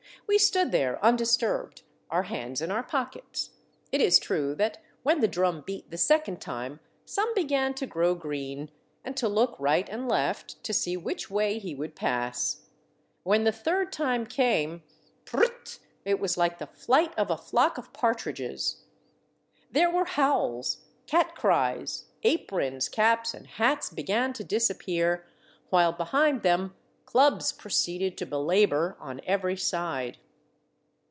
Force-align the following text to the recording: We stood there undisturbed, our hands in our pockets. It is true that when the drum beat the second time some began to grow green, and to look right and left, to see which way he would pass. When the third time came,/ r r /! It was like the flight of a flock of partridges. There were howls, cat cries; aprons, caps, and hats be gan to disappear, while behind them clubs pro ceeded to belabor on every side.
We 0.27 0.37
stood 0.37 0.71
there 0.71 1.03
undisturbed, 1.03 1.81
our 2.09 2.23
hands 2.23 2.61
in 2.61 2.71
our 2.71 2.83
pockets. 2.83 3.49
It 3.91 3.99
is 3.99 4.17
true 4.17 4.55
that 4.55 4.81
when 5.03 5.19
the 5.19 5.27
drum 5.27 5.61
beat 5.67 5.91
the 5.91 5.97
second 5.97 6.39
time 6.39 6.79
some 7.03 7.33
began 7.35 7.73
to 7.75 7.85
grow 7.85 8.15
green, 8.15 8.71
and 9.03 9.17
to 9.17 9.27
look 9.27 9.57
right 9.59 9.89
and 9.89 10.07
left, 10.07 10.63
to 10.63 10.71
see 10.73 10.95
which 10.95 11.29
way 11.29 11.59
he 11.59 11.75
would 11.75 11.97
pass. 11.97 12.61
When 13.23 13.43
the 13.43 13.51
third 13.51 13.91
time 13.91 14.25
came,/ 14.25 14.83
r 15.33 15.43
r 15.43 15.49
/! 15.83 16.05
It 16.05 16.17
was 16.21 16.37
like 16.37 16.59
the 16.59 16.67
flight 16.67 17.13
of 17.17 17.29
a 17.29 17.35
flock 17.37 17.77
of 17.77 17.91
partridges. 17.91 18.85
There 19.69 19.91
were 19.91 20.05
howls, 20.05 20.85
cat 21.07 21.35
cries; 21.35 22.05
aprons, 22.23 22.87
caps, 22.87 23.33
and 23.33 23.45
hats 23.47 23.89
be 23.89 24.03
gan 24.03 24.31
to 24.33 24.45
disappear, 24.45 25.27
while 25.71 25.91
behind 25.91 26.41
them 26.41 26.73
clubs 27.03 27.51
pro 27.51 27.67
ceeded 27.67 28.15
to 28.15 28.25
belabor 28.25 28.95
on 28.97 29.19
every 29.25 29.57
side. 29.57 30.17